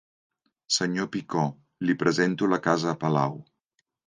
[0.77, 1.43] Senyor Picó,
[1.91, 3.39] li presento la Casa Palau.